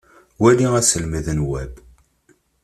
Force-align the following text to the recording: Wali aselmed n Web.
Wali 0.43 0.65
aselmed 0.79 1.27
n 1.35 1.39
Web. 1.51 1.73